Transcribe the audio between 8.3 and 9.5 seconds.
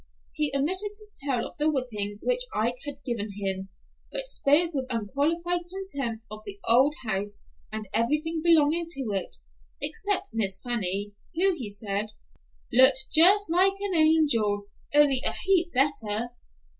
belonging to it,